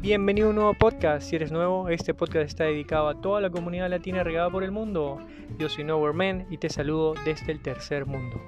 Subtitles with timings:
[0.00, 1.28] Bienvenido a un nuevo podcast.
[1.28, 4.70] Si eres nuevo, este podcast está dedicado a toda la comunidad latina regada por el
[4.70, 5.18] mundo.
[5.58, 8.40] Yo soy Nowhere Man y te saludo desde el tercer mundo.